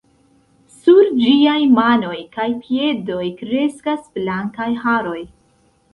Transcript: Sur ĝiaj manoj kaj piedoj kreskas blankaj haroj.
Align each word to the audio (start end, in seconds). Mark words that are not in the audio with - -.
Sur 0.85 1.01
ĝiaj 1.17 1.57
manoj 1.75 2.15
kaj 2.37 2.47
piedoj 2.63 3.29
kreskas 3.43 4.11
blankaj 4.17 4.71
haroj. 4.87 5.21